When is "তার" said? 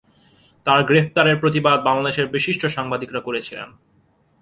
0.65-0.79